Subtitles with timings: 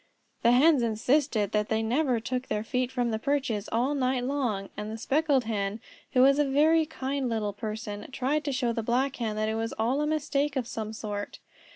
[0.41, 4.69] The Hens insisted that they never took their feet from the perches all night long,
[4.75, 5.79] and the Speckled Hen,
[6.13, 9.53] who was a very kind little person, tried to show the Black Hen that it
[9.53, 11.37] was all a mistake of some sort.